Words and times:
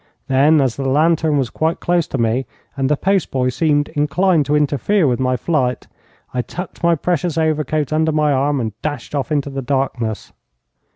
Then, 0.27 0.61
as 0.61 0.77
the 0.77 0.89
lantern 0.89 1.37
was 1.37 1.51
quite 1.51 1.79
close 1.79 2.07
to 2.07 2.17
me, 2.17 2.47
and 2.75 2.89
the 2.89 2.97
post 2.97 3.29
boy 3.29 3.49
seemed 3.49 3.89
inclined 3.89 4.47
to 4.47 4.55
interfere 4.55 5.05
with 5.05 5.19
my 5.19 5.37
flight, 5.37 5.85
I 6.33 6.41
tucked 6.41 6.81
my 6.81 6.95
precious 6.95 7.37
overcoat 7.37 7.93
under 7.93 8.11
my 8.11 8.31
arm, 8.31 8.59
and 8.59 8.73
dashed 8.81 9.13
off 9.13 9.31
into 9.31 9.51
the 9.51 9.61
darkness. 9.61 10.33